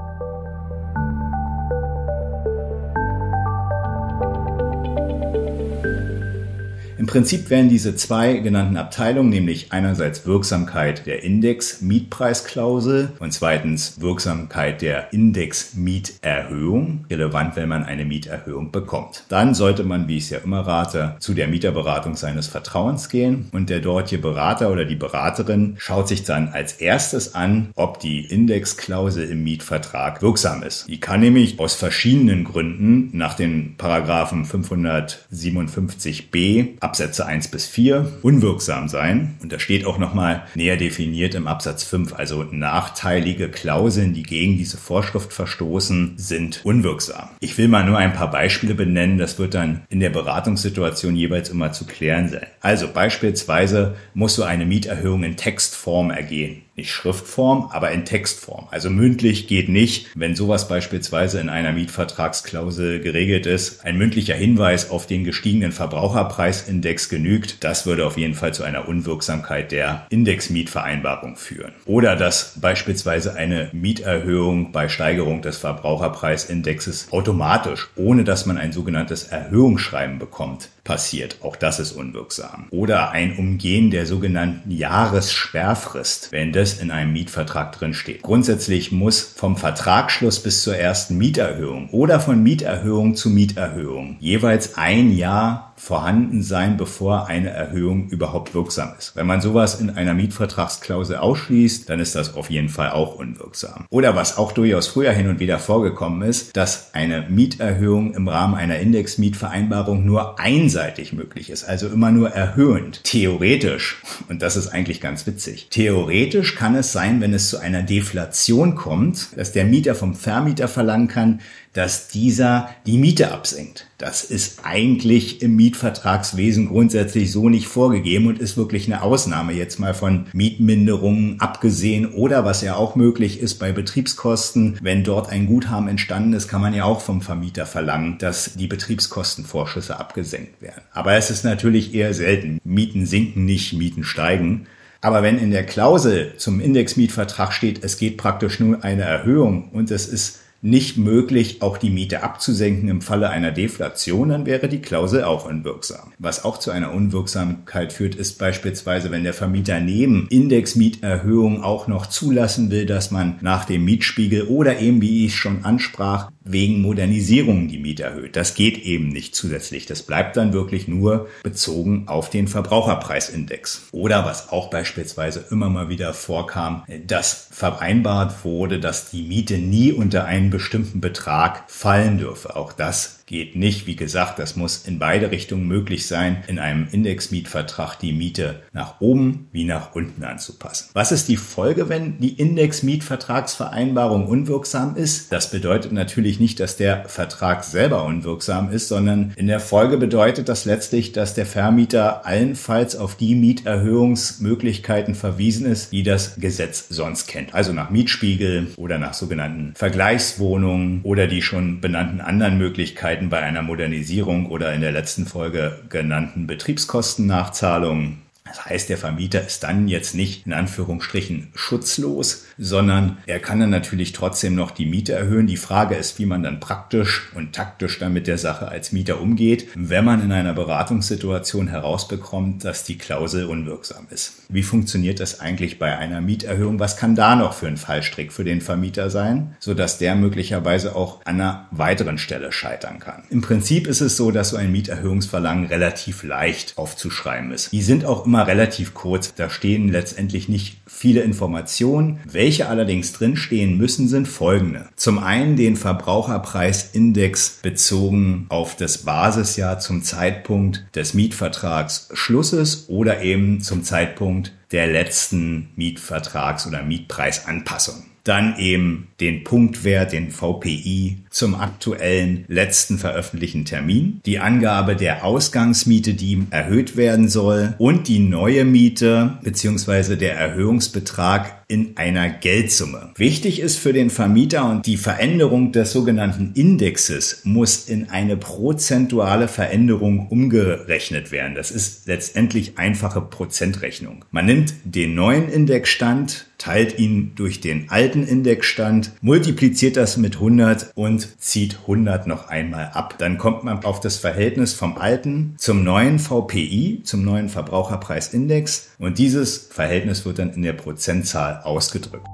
Im 7.02 7.08
Prinzip 7.08 7.50
werden 7.50 7.68
diese 7.68 7.96
zwei 7.96 8.34
genannten 8.34 8.76
Abteilungen, 8.76 9.30
nämlich 9.30 9.72
einerseits 9.72 10.24
Wirksamkeit 10.24 11.04
der 11.04 11.24
Index-Mietpreisklausel 11.24 13.14
und 13.18 13.32
zweitens 13.32 14.00
Wirksamkeit 14.00 14.82
der 14.82 15.12
Index-Mieterhöhung, 15.12 17.04
relevant, 17.10 17.56
wenn 17.56 17.68
man 17.68 17.82
eine 17.82 18.04
Mieterhöhung 18.04 18.70
bekommt. 18.70 19.24
Dann 19.30 19.56
sollte 19.56 19.82
man, 19.82 20.06
wie 20.06 20.18
ich 20.18 20.22
es 20.22 20.30
ja 20.30 20.38
immer 20.38 20.60
rate, 20.60 21.16
zu 21.18 21.34
der 21.34 21.48
Mieterberatung 21.48 22.14
seines 22.14 22.46
Vertrauens 22.46 23.08
gehen 23.08 23.48
und 23.50 23.68
der 23.68 23.80
dortige 23.80 24.22
Berater 24.22 24.70
oder 24.70 24.84
die 24.84 24.94
Beraterin 24.94 25.74
schaut 25.78 26.06
sich 26.06 26.22
dann 26.22 26.50
als 26.50 26.74
erstes 26.74 27.34
an, 27.34 27.70
ob 27.74 27.98
die 27.98 28.26
Indexklausel 28.26 29.28
im 29.28 29.42
Mietvertrag 29.42 30.22
wirksam 30.22 30.62
ist. 30.62 30.86
Die 30.86 31.00
kann 31.00 31.18
nämlich 31.18 31.58
aus 31.58 31.74
verschiedenen 31.74 32.44
Gründen 32.44 33.10
nach 33.12 33.34
den 33.34 33.74
Paragraphen 33.76 34.44
557b 34.44 36.91
Absätze 36.92 37.24
1 37.24 37.48
bis 37.48 37.66
4 37.68 38.18
unwirksam 38.20 38.86
sein. 38.86 39.38
Und 39.42 39.50
da 39.50 39.58
steht 39.58 39.86
auch 39.86 39.96
nochmal 39.96 40.42
näher 40.54 40.76
definiert 40.76 41.34
im 41.34 41.46
Absatz 41.46 41.84
5, 41.84 42.12
also 42.12 42.42
nachteilige 42.42 43.48
Klauseln, 43.48 44.12
die 44.12 44.22
gegen 44.22 44.58
diese 44.58 44.76
Vorschrift 44.76 45.32
verstoßen, 45.32 46.12
sind 46.18 46.60
unwirksam. 46.64 47.30
Ich 47.40 47.56
will 47.56 47.68
mal 47.68 47.86
nur 47.86 47.96
ein 47.96 48.12
paar 48.12 48.30
Beispiele 48.30 48.74
benennen, 48.74 49.16
das 49.16 49.38
wird 49.38 49.54
dann 49.54 49.84
in 49.88 50.00
der 50.00 50.10
Beratungssituation 50.10 51.16
jeweils 51.16 51.48
immer 51.48 51.72
zu 51.72 51.86
klären 51.86 52.28
sein. 52.28 52.46
Also 52.60 52.88
beispielsweise 52.92 53.96
musst 54.12 54.36
du 54.36 54.42
eine 54.42 54.66
Mieterhöhung 54.66 55.24
in 55.24 55.38
Textform 55.38 56.10
ergehen 56.10 56.60
nicht 56.76 56.90
Schriftform, 56.90 57.68
aber 57.70 57.90
in 57.90 58.04
Textform. 58.04 58.66
Also 58.70 58.88
mündlich 58.88 59.46
geht 59.46 59.68
nicht, 59.68 60.08
wenn 60.14 60.34
sowas 60.34 60.68
beispielsweise 60.68 61.38
in 61.38 61.48
einer 61.48 61.72
Mietvertragsklausel 61.72 63.00
geregelt 63.00 63.46
ist. 63.46 63.84
Ein 63.84 63.98
mündlicher 63.98 64.34
Hinweis 64.34 64.90
auf 64.90 65.06
den 65.06 65.24
gestiegenen 65.24 65.72
Verbraucherpreisindex 65.72 67.10
genügt. 67.10 67.62
Das 67.62 67.84
würde 67.84 68.06
auf 68.06 68.16
jeden 68.16 68.34
Fall 68.34 68.54
zu 68.54 68.62
einer 68.62 68.88
Unwirksamkeit 68.88 69.70
der 69.70 70.06
Indexmietvereinbarung 70.08 71.36
führen. 71.36 71.72
Oder 71.84 72.16
dass 72.16 72.58
beispielsweise 72.60 73.34
eine 73.34 73.68
Mieterhöhung 73.72 74.72
bei 74.72 74.88
Steigerung 74.88 75.42
des 75.42 75.58
Verbraucherpreisindexes 75.58 77.08
automatisch, 77.10 77.88
ohne 77.96 78.24
dass 78.24 78.46
man 78.46 78.56
ein 78.56 78.72
sogenanntes 78.72 79.24
Erhöhungsschreiben 79.24 80.18
bekommt, 80.18 80.70
passiert. 80.84 81.38
Auch 81.42 81.56
das 81.56 81.78
ist 81.78 81.92
unwirksam. 81.92 82.66
Oder 82.70 83.10
ein 83.10 83.36
Umgehen 83.36 83.90
der 83.90 84.06
sogenannten 84.06 84.70
Jahressperrfrist, 84.70 86.32
wenn 86.32 86.52
das 86.52 86.80
in 86.80 86.90
einem 86.90 87.12
Mietvertrag 87.12 87.72
drin 87.72 87.94
steht. 87.94 88.22
Grundsätzlich 88.22 88.92
muss 88.92 89.20
vom 89.20 89.56
Vertragsschluss 89.56 90.40
bis 90.40 90.62
zur 90.62 90.76
ersten 90.76 91.18
Mieterhöhung 91.18 91.90
oder 91.90 92.20
von 92.20 92.42
Mieterhöhung 92.42 93.14
zu 93.14 93.30
Mieterhöhung 93.30 94.16
jeweils 94.20 94.76
ein 94.76 95.12
Jahr 95.16 95.71
vorhanden 95.82 96.44
sein, 96.44 96.76
bevor 96.76 97.26
eine 97.26 97.50
Erhöhung 97.50 98.08
überhaupt 98.08 98.54
wirksam 98.54 98.92
ist. 98.96 99.16
Wenn 99.16 99.26
man 99.26 99.40
sowas 99.40 99.80
in 99.80 99.90
einer 99.90 100.14
Mietvertragsklausel 100.14 101.16
ausschließt, 101.16 101.90
dann 101.90 101.98
ist 101.98 102.14
das 102.14 102.36
auf 102.36 102.50
jeden 102.50 102.68
Fall 102.68 102.90
auch 102.90 103.16
unwirksam. 103.16 103.86
Oder 103.90 104.14
was 104.14 104.38
auch 104.38 104.52
durchaus 104.52 104.86
früher 104.86 105.10
hin 105.10 105.28
und 105.28 105.40
wieder 105.40 105.58
vorgekommen 105.58 106.22
ist, 106.22 106.56
dass 106.56 106.94
eine 106.94 107.26
Mieterhöhung 107.28 108.14
im 108.14 108.28
Rahmen 108.28 108.54
einer 108.54 108.78
Indexmietvereinbarung 108.78 110.06
nur 110.06 110.38
einseitig 110.38 111.12
möglich 111.12 111.50
ist, 111.50 111.64
also 111.64 111.88
immer 111.88 112.12
nur 112.12 112.30
erhöhend. 112.30 113.02
Theoretisch, 113.02 114.00
und 114.28 114.40
das 114.40 114.56
ist 114.56 114.68
eigentlich 114.68 115.00
ganz 115.00 115.26
witzig, 115.26 115.66
theoretisch 115.70 116.54
kann 116.54 116.76
es 116.76 116.92
sein, 116.92 117.20
wenn 117.20 117.34
es 117.34 117.50
zu 117.50 117.58
einer 117.58 117.82
Deflation 117.82 118.76
kommt, 118.76 119.36
dass 119.36 119.50
der 119.50 119.64
Mieter 119.64 119.96
vom 119.96 120.14
Vermieter 120.14 120.68
verlangen 120.68 121.08
kann, 121.08 121.40
dass 121.72 122.08
dieser 122.08 122.68
die 122.86 122.98
Miete 122.98 123.32
absenkt. 123.32 123.86
Das 123.96 124.24
ist 124.24 124.60
eigentlich 124.64 125.42
im 125.42 125.56
Mietvertragswesen 125.56 126.68
grundsätzlich 126.68 127.32
so 127.32 127.48
nicht 127.48 127.66
vorgegeben 127.66 128.26
und 128.26 128.38
ist 128.38 128.56
wirklich 128.56 128.86
eine 128.86 129.02
Ausnahme 129.02 129.52
jetzt 129.52 129.78
mal 129.78 129.94
von 129.94 130.26
Mietminderungen 130.32 131.40
abgesehen 131.40 132.12
oder 132.12 132.44
was 132.44 132.62
ja 132.62 132.74
auch 132.74 132.94
möglich 132.94 133.40
ist 133.40 133.54
bei 133.54 133.72
Betriebskosten, 133.72 134.78
wenn 134.82 135.04
dort 135.04 135.30
ein 135.30 135.46
Guthaben 135.46 135.88
entstanden 135.88 136.34
ist, 136.34 136.48
kann 136.48 136.60
man 136.60 136.74
ja 136.74 136.84
auch 136.84 137.00
vom 137.00 137.22
Vermieter 137.22 137.64
verlangen, 137.64 138.18
dass 138.18 138.54
die 138.54 138.66
Betriebskostenvorschüsse 138.66 139.98
abgesenkt 139.98 140.60
werden. 140.60 140.82
Aber 140.92 141.14
es 141.14 141.30
ist 141.30 141.44
natürlich 141.44 141.94
eher 141.94 142.12
selten. 142.12 142.60
Mieten 142.64 143.06
sinken 143.06 143.44
nicht, 143.44 143.72
Mieten 143.72 144.04
steigen. 144.04 144.66
Aber 145.00 145.22
wenn 145.22 145.38
in 145.38 145.50
der 145.50 145.66
Klausel 145.66 146.34
zum 146.36 146.60
Indexmietvertrag 146.60 147.52
steht, 147.52 147.82
es 147.82 147.98
geht 147.98 148.18
praktisch 148.18 148.60
nur 148.60 148.84
eine 148.84 149.02
Erhöhung 149.02 149.70
und 149.70 149.90
es 149.90 150.06
ist 150.06 150.41
nicht 150.62 150.96
möglich, 150.96 151.60
auch 151.60 151.76
die 151.76 151.90
Miete 151.90 152.22
abzusenken 152.22 152.88
im 152.88 153.02
Falle 153.02 153.30
einer 153.30 153.50
Deflation, 153.50 154.28
dann 154.28 154.46
wäre 154.46 154.68
die 154.68 154.80
Klausel 154.80 155.24
auch 155.24 155.44
unwirksam. 155.44 156.12
Was 156.18 156.44
auch 156.44 156.58
zu 156.58 156.70
einer 156.70 156.94
Unwirksamkeit 156.94 157.92
führt, 157.92 158.14
ist 158.14 158.38
beispielsweise, 158.38 159.10
wenn 159.10 159.24
der 159.24 159.34
Vermieter 159.34 159.80
neben 159.80 160.28
Indexmieterhöhung 160.30 161.64
auch 161.64 161.88
noch 161.88 162.06
zulassen 162.06 162.70
will, 162.70 162.86
dass 162.86 163.10
man 163.10 163.38
nach 163.40 163.64
dem 163.64 163.84
Mietspiegel 163.84 164.44
oder 164.44 164.78
eben, 164.78 165.02
wie 165.02 165.26
ich 165.26 165.34
schon 165.34 165.64
ansprach, 165.64 166.30
wegen 166.44 166.80
Modernisierung 166.80 167.68
die 167.68 167.78
Miete 167.78 168.04
erhöht. 168.04 168.36
Das 168.36 168.54
geht 168.54 168.78
eben 168.78 169.08
nicht 169.08 169.34
zusätzlich. 169.34 169.86
Das 169.86 170.02
bleibt 170.02 170.36
dann 170.36 170.52
wirklich 170.52 170.88
nur 170.88 171.28
bezogen 171.42 172.04
auf 172.06 172.30
den 172.30 172.48
Verbraucherpreisindex. 172.48 173.88
Oder 173.92 174.24
was 174.24 174.50
auch 174.50 174.70
beispielsweise 174.70 175.44
immer 175.50 175.68
mal 175.68 175.88
wieder 175.88 176.14
vorkam, 176.14 176.84
dass 177.06 177.48
vereinbart 177.50 178.44
wurde, 178.44 178.80
dass 178.80 179.10
die 179.10 179.22
Miete 179.22 179.58
nie 179.58 179.92
unter 179.92 180.24
einen 180.24 180.50
bestimmten 180.52 181.00
Betrag 181.00 181.68
fallen 181.68 182.18
dürfe. 182.18 182.54
Auch 182.54 182.72
das 182.72 183.21
geht 183.32 183.56
nicht. 183.56 183.86
Wie 183.86 183.96
gesagt, 183.96 184.38
das 184.38 184.56
muss 184.56 184.86
in 184.86 184.98
beide 184.98 185.30
Richtungen 185.30 185.66
möglich 185.66 186.06
sein, 186.06 186.44
in 186.46 186.58
einem 186.58 186.86
Indexmietvertrag 186.92 187.98
die 187.98 188.12
Miete 188.12 188.60
nach 188.72 189.00
oben 189.00 189.48
wie 189.52 189.64
nach 189.64 189.94
unten 189.94 190.22
anzupassen. 190.22 190.90
Was 190.92 191.12
ist 191.12 191.28
die 191.28 191.38
Folge, 191.38 191.88
wenn 191.88 192.18
die 192.18 192.34
Indexmietvertragsvereinbarung 192.34 194.26
unwirksam 194.26 194.96
ist? 194.96 195.32
Das 195.32 195.50
bedeutet 195.50 195.92
natürlich 195.92 196.40
nicht, 196.40 196.60
dass 196.60 196.76
der 196.76 197.08
Vertrag 197.08 197.64
selber 197.64 198.04
unwirksam 198.04 198.70
ist, 198.70 198.88
sondern 198.88 199.32
in 199.36 199.46
der 199.46 199.60
Folge 199.60 199.96
bedeutet 199.96 200.50
das 200.50 200.66
letztlich, 200.66 201.12
dass 201.12 201.32
der 201.32 201.46
Vermieter 201.46 202.26
allenfalls 202.26 202.96
auf 202.96 203.16
die 203.16 203.34
Mieterhöhungsmöglichkeiten 203.34 205.14
verwiesen 205.14 205.64
ist, 205.64 205.92
die 205.92 206.02
das 206.02 206.36
Gesetz 206.36 206.84
sonst 206.90 207.28
kennt. 207.28 207.54
Also 207.54 207.72
nach 207.72 207.88
Mietspiegel 207.88 208.68
oder 208.76 208.98
nach 208.98 209.14
sogenannten 209.14 209.72
Vergleichswohnungen 209.74 211.00
oder 211.02 211.26
die 211.26 211.40
schon 211.40 211.80
benannten 211.80 212.20
anderen 212.20 212.58
Möglichkeiten 212.58 213.21
Möglichkeiten 213.22 213.28
bei 213.30 213.42
einer 213.42 213.62
Modernisierung 213.62 214.46
oder 214.46 214.72
in 214.72 214.80
der 214.80 214.92
letzten 214.92 215.26
Folge 215.26 215.80
genannten 215.88 216.46
Betriebskostennachzahlungen 216.46 218.21
das 218.44 218.64
heißt, 218.66 218.88
der 218.88 218.98
Vermieter 218.98 219.46
ist 219.46 219.62
dann 219.62 219.86
jetzt 219.86 220.14
nicht 220.14 220.46
in 220.46 220.52
Anführungsstrichen 220.52 221.52
schutzlos, 221.54 222.44
sondern 222.58 223.18
er 223.26 223.38
kann 223.38 223.60
dann 223.60 223.70
natürlich 223.70 224.12
trotzdem 224.12 224.56
noch 224.56 224.72
die 224.72 224.84
Miete 224.84 225.12
erhöhen. 225.12 225.46
Die 225.46 225.56
Frage 225.56 225.94
ist, 225.94 226.18
wie 226.18 226.26
man 226.26 226.42
dann 226.42 226.58
praktisch 226.58 227.30
und 227.36 227.52
taktisch 227.54 228.00
dann 228.00 228.12
mit 228.12 228.26
der 228.26 228.38
Sache 228.38 228.68
als 228.68 228.90
Mieter 228.90 229.20
umgeht, 229.20 229.68
wenn 229.76 230.04
man 230.04 230.22
in 230.22 230.32
einer 230.32 230.54
Beratungssituation 230.54 231.68
herausbekommt, 231.68 232.64
dass 232.64 232.82
die 232.82 232.98
Klausel 232.98 233.46
unwirksam 233.46 234.08
ist. 234.10 234.42
Wie 234.48 234.64
funktioniert 234.64 235.20
das 235.20 235.40
eigentlich 235.40 235.78
bei 235.78 235.96
einer 235.96 236.20
Mieterhöhung? 236.20 236.80
Was 236.80 236.96
kann 236.96 237.14
da 237.14 237.36
noch 237.36 237.54
für 237.54 237.68
ein 237.68 237.76
Fallstrick 237.76 238.32
für 238.32 238.44
den 238.44 238.60
Vermieter 238.60 239.08
sein, 239.08 239.56
sodass 239.60 239.98
der 239.98 240.16
möglicherweise 240.16 240.96
auch 240.96 241.24
an 241.24 241.40
einer 241.40 241.68
weiteren 241.70 242.18
Stelle 242.18 242.50
scheitern 242.50 242.98
kann? 242.98 243.22
Im 243.30 243.40
Prinzip 243.40 243.86
ist 243.86 244.00
es 244.00 244.16
so, 244.16 244.32
dass 244.32 244.50
so 244.50 244.56
ein 244.56 244.72
Mieterhöhungsverlangen 244.72 245.66
relativ 245.66 246.24
leicht 246.24 246.76
aufzuschreiben 246.76 247.52
ist. 247.52 247.72
Die 247.72 247.82
sind 247.82 248.04
auch 248.04 248.26
relativ 248.40 248.94
kurz. 248.94 249.34
Da 249.34 249.50
stehen 249.50 249.88
letztendlich 249.88 250.48
nicht 250.48 250.78
viele 250.86 251.20
Informationen. 251.20 252.20
Welche 252.24 252.68
allerdings 252.68 253.12
drinstehen 253.12 253.76
müssen, 253.76 254.08
sind 254.08 254.26
folgende. 254.26 254.88
Zum 254.96 255.18
einen 255.18 255.56
den 255.56 255.76
Verbraucherpreisindex 255.76 257.60
bezogen 257.62 258.46
auf 258.48 258.76
das 258.76 258.98
Basisjahr 258.98 259.78
zum 259.78 260.02
Zeitpunkt 260.02 260.86
des 260.94 261.14
Mietvertragsschlusses 261.14 262.88
oder 262.88 263.22
eben 263.22 263.60
zum 263.60 263.84
Zeitpunkt 263.84 264.52
der 264.72 264.86
letzten 264.86 265.70
Mietvertrags- 265.76 266.66
oder 266.66 266.82
Mietpreisanpassung 266.82 268.11
dann 268.24 268.56
eben 268.58 269.08
den 269.20 269.44
Punktwert, 269.44 270.12
den 270.12 270.30
VPI 270.30 271.18
zum 271.30 271.54
aktuellen 271.54 272.44
letzten 272.48 272.98
veröffentlichten 272.98 273.64
Termin, 273.64 274.20
die 274.26 274.38
Angabe 274.38 274.96
der 274.96 275.24
Ausgangsmiete, 275.24 276.14
die 276.14 276.44
erhöht 276.50 276.96
werden 276.96 277.28
soll 277.28 277.74
und 277.78 278.08
die 278.08 278.18
neue 278.18 278.64
Miete 278.64 279.38
bzw. 279.42 280.16
der 280.16 280.36
Erhöhungsbetrag 280.36 281.62
in 281.68 281.96
einer 281.96 282.28
Geldsumme. 282.28 283.12
Wichtig 283.16 283.60
ist 283.60 283.78
für 283.78 283.94
den 283.94 284.10
Vermieter 284.10 284.68
und 284.68 284.84
die 284.86 284.98
Veränderung 284.98 285.72
des 285.72 285.92
sogenannten 285.92 286.52
Indexes 286.54 287.40
muss 287.44 287.88
in 287.88 288.10
eine 288.10 288.36
prozentuale 288.36 289.48
Veränderung 289.48 290.28
umgerechnet 290.28 291.32
werden. 291.32 291.54
Das 291.54 291.70
ist 291.70 292.06
letztendlich 292.06 292.76
einfache 292.76 293.22
Prozentrechnung. 293.22 294.24
Man 294.30 294.44
nimmt 294.44 294.74
den 294.84 295.14
neuen 295.14 295.48
Indexstand, 295.48 296.46
teilt 296.62 296.96
ihn 296.98 297.32
durch 297.34 297.60
den 297.60 297.90
alten 297.90 298.22
Indexstand, 298.22 299.10
multipliziert 299.20 299.96
das 299.96 300.16
mit 300.16 300.36
100 300.36 300.92
und 300.94 301.40
zieht 301.40 301.78
100 301.82 302.28
noch 302.28 302.48
einmal 302.48 302.90
ab. 302.92 303.16
Dann 303.18 303.36
kommt 303.36 303.64
man 303.64 303.84
auf 303.84 303.98
das 303.98 304.16
Verhältnis 304.16 304.72
vom 304.72 304.96
alten 304.96 305.54
zum 305.58 305.82
neuen 305.82 306.20
VPI, 306.20 307.00
zum 307.02 307.24
neuen 307.24 307.48
Verbraucherpreisindex 307.48 308.90
und 308.98 309.18
dieses 309.18 309.56
Verhältnis 309.72 310.24
wird 310.24 310.38
dann 310.38 310.52
in 310.52 310.62
der 310.62 310.74
Prozentzahl 310.74 311.62
ausgedrückt. 311.64 312.28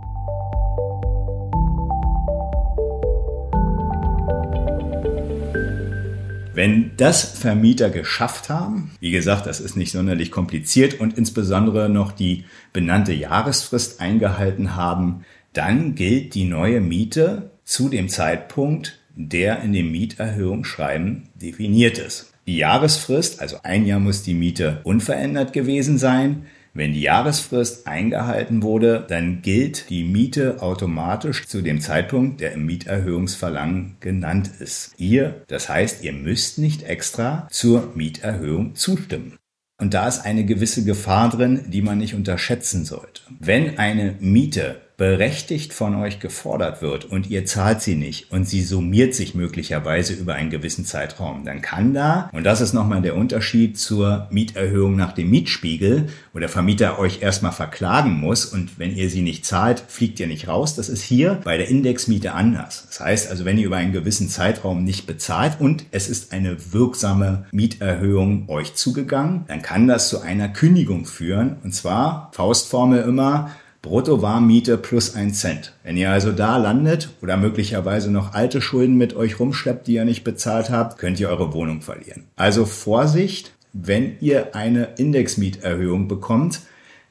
Wenn 6.58 6.90
das 6.96 7.22
Vermieter 7.22 7.88
geschafft 7.88 8.48
haben, 8.48 8.90
wie 8.98 9.12
gesagt, 9.12 9.46
das 9.46 9.60
ist 9.60 9.76
nicht 9.76 9.92
sonderlich 9.92 10.32
kompliziert 10.32 10.98
und 10.98 11.16
insbesondere 11.16 11.88
noch 11.88 12.10
die 12.10 12.46
benannte 12.72 13.12
Jahresfrist 13.12 14.00
eingehalten 14.00 14.74
haben, 14.74 15.24
dann 15.52 15.94
gilt 15.94 16.34
die 16.34 16.46
neue 16.46 16.80
Miete 16.80 17.52
zu 17.62 17.88
dem 17.88 18.08
Zeitpunkt, 18.08 18.98
der 19.14 19.62
in 19.62 19.72
dem 19.72 19.92
Mieterhöhungsschreiben 19.92 21.28
definiert 21.36 21.98
ist. 21.98 22.32
Die 22.48 22.56
Jahresfrist, 22.56 23.40
also 23.40 23.58
ein 23.62 23.86
Jahr 23.86 24.00
muss 24.00 24.24
die 24.24 24.34
Miete 24.34 24.80
unverändert 24.82 25.52
gewesen 25.52 25.96
sein. 25.96 26.46
Wenn 26.75 26.92
die 26.92 27.02
Jahresfrist 27.02 27.87
eingehalten 27.87 28.62
wurde, 28.62 29.04
dann 29.08 29.42
gilt 29.42 29.90
die 29.90 30.04
Miete 30.04 30.62
automatisch 30.62 31.46
zu 31.46 31.62
dem 31.62 31.80
Zeitpunkt, 31.80 32.40
der 32.40 32.52
im 32.52 32.66
Mieterhöhungsverlangen 32.66 33.96
genannt 34.00 34.50
ist. 34.60 34.94
Ihr, 34.98 35.42
das 35.48 35.68
heißt, 35.68 36.04
ihr 36.04 36.12
müsst 36.12 36.58
nicht 36.58 36.82
extra 36.82 37.48
zur 37.50 37.92
Mieterhöhung 37.94 38.75
zustimmen. 38.75 39.38
Und 39.80 39.94
da 39.94 40.08
ist 40.08 40.25
eine 40.25 40.44
gewisse 40.44 40.84
Gefahr 40.84 41.28
drin, 41.30 41.66
die 41.68 41.82
man 41.82 41.98
nicht 41.98 42.14
unterschätzen 42.14 42.84
sollte. 42.84 43.22
Wenn 43.38 43.78
eine 43.78 44.16
Miete 44.18 44.80
berechtigt 44.99 45.73
von 45.73 45.95
euch 45.95 46.19
gefordert 46.19 46.83
wird 46.83 47.05
und 47.05 47.31
ihr 47.31 47.47
zahlt 47.47 47.81
sie 47.81 47.95
nicht 47.95 48.33
und 48.33 48.49
sie 48.49 48.62
summiert 48.62 49.14
sich 49.14 49.33
möglicherweise 49.33 50.12
über 50.12 50.35
einen 50.35 50.50
gewissen 50.50 50.85
Zeitraum, 50.85 51.45
dann 51.45 51.62
kann 51.62 51.95
da, 51.95 52.28
und 52.33 52.43
das 52.43 52.61
ist 52.61 52.73
nochmal 52.73 53.00
der 53.00 53.17
Unterschied 53.17 53.78
zur 53.78 54.26
Mieterhöhung 54.33 54.97
nach 54.97 55.12
dem 55.12 55.31
Mietspiegel, 55.31 56.09
wo 56.33 56.40
der 56.40 56.49
Vermieter 56.49 56.99
euch 56.99 57.23
erstmal 57.23 57.52
verklagen 57.52 58.19
muss 58.19 58.45
und 58.45 58.81
wenn 58.81 58.95
ihr 58.95 59.09
sie 59.09 59.23
nicht 59.23 59.47
zahlt, 59.47 59.85
fliegt 59.87 60.19
ihr 60.19 60.26
nicht 60.26 60.49
raus. 60.49 60.75
Das 60.75 60.88
ist 60.88 61.02
hier 61.02 61.40
bei 61.45 61.57
der 61.57 61.69
Indexmiete 61.69 62.33
anders. 62.33 62.87
Das 62.88 62.99
heißt 62.99 63.31
also, 63.31 63.45
wenn 63.45 63.57
ihr 63.57 63.67
über 63.67 63.76
einen 63.76 63.93
gewissen 63.93 64.28
Zeitraum 64.28 64.83
nicht 64.83 65.07
bezahlt 65.07 65.61
und 65.61 65.85
es 65.93 66.09
ist 66.09 66.33
eine 66.33 66.73
wirksame 66.73 67.47
Mieterhöhung 67.52 68.49
euch 68.49 68.75
zugegangen, 68.75 69.45
dann 69.47 69.62
kann 69.62 69.87
das 69.87 70.09
zu 70.09 70.23
einer 70.23 70.49
Kündigung 70.49 71.05
führen. 71.05 71.59
Und 71.62 71.73
zwar, 71.73 72.33
Faustformel 72.35 73.02
immer, 73.05 73.52
Bruttowarmmiete 73.82 74.76
plus 74.76 75.14
ein 75.14 75.32
Cent. 75.32 75.75
Wenn 75.85 75.97
ihr 75.97 76.11
also 76.11 76.32
da 76.32 76.56
landet 76.56 77.11
oder 77.23 77.37
möglicherweise 77.37 78.11
noch 78.11 78.35
alte 78.35 78.61
Schulden 78.61 78.97
mit 78.97 79.14
euch 79.14 79.38
rumschleppt, 79.38 79.87
die 79.87 79.94
ihr 79.94 80.04
nicht 80.04 80.25
bezahlt 80.25 80.70
habt, 80.70 80.99
könnt 80.99 81.20
ihr 81.20 81.28
eure 81.28 81.52
Wohnung 81.52 81.80
verlieren. 81.80 82.25
Also 82.37 82.64
Vorsicht, 82.64 83.52
wenn 83.73 84.16
ihr 84.20 84.54
eine 84.56 84.94
Indexmieterhöhung 84.97 86.08
bekommt, 86.08 86.61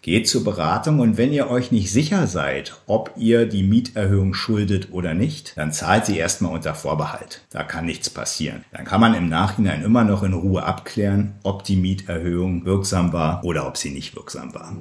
geht 0.01 0.27
zur 0.27 0.43
Beratung 0.43 0.99
und 0.99 1.17
wenn 1.17 1.33
ihr 1.33 1.49
euch 1.49 1.71
nicht 1.71 1.91
sicher 1.91 2.27
seid, 2.27 2.79
ob 2.85 3.11
ihr 3.17 3.45
die 3.45 3.63
Mieterhöhung 3.63 4.33
schuldet 4.33 4.89
oder 4.91 5.13
nicht, 5.13 5.57
dann 5.57 5.73
zahlt 5.73 6.05
sie 6.05 6.17
erstmal 6.17 6.53
unter 6.53 6.75
Vorbehalt. 6.75 7.43
Da 7.49 7.63
kann 7.63 7.85
nichts 7.85 8.09
passieren. 8.09 8.63
Dann 8.71 8.85
kann 8.85 9.01
man 9.01 9.15
im 9.15 9.27
Nachhinein 9.27 9.83
immer 9.83 10.03
noch 10.03 10.23
in 10.23 10.33
Ruhe 10.33 10.63
abklären, 10.63 11.35
ob 11.43 11.63
die 11.63 11.75
Mieterhöhung 11.75 12.65
wirksam 12.65 13.11
war 13.11 13.43
oder 13.43 13.67
ob 13.67 13.77
sie 13.77 13.89
nicht 13.89 14.15
wirksam 14.15 14.53
war. 14.53 14.77